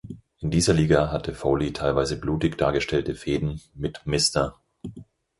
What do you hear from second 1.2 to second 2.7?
Foley teilweise blutig